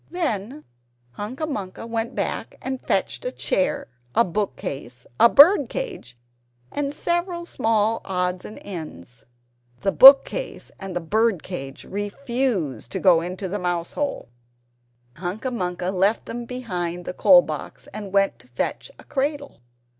[0.09, 0.63] Then
[1.11, 6.17] Hunca Munca went back and fetched a chair, a book case, a bird cage,
[6.71, 9.25] and several small odds and ends.
[9.81, 14.29] The book case and the bird cage refused to go into the mousehole.
[15.17, 19.61] Hunca Munca left them behind the coal box, and went to fetch a cradle.